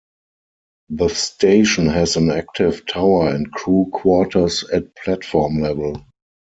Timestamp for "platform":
4.95-5.59